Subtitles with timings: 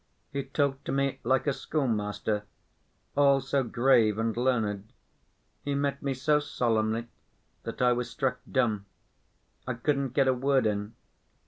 [0.33, 2.45] He talked to me like a schoolmaster,
[3.15, 4.93] all so grave and learned;
[5.63, 7.07] he met me so solemnly
[7.65, 8.87] that I was struck dumb.
[9.67, 10.95] I couldn't get a word in.